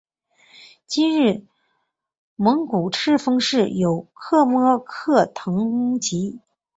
[0.87, 1.45] 今内
[2.35, 6.39] 蒙古赤峰市有克什克腾旗。